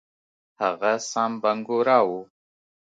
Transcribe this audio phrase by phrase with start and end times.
[0.61, 2.21] هغه سام بنګورا وو.